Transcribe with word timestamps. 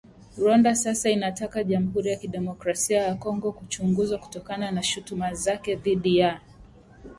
Rwanda 0.37 0.75
sasa 0.75 1.09
inataka 1.09 1.63
Jamhuri 1.63 2.09
ya 2.09 2.15
Kidemokrasia 2.17 3.01
ya 3.01 3.15
Kongo 3.15 3.51
kuchunguzwa 3.51 4.17
kutokana 4.17 4.71
na 4.71 4.83
shutuma 4.83 5.33
zake 5.33 5.75
dhidi 5.75 6.17
ya 6.17 6.29
Rwanda. 6.29 6.49